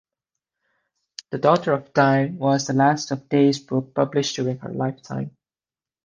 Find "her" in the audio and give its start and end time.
4.57-4.73